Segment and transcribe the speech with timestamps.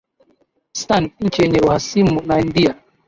[0.73, 2.75] stan nchi yenye uhasimu na india